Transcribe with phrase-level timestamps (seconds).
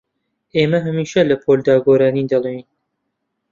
[0.55, 2.67] ئێمە هەمیشە لە پۆلدا گۆرانی دەڵێین.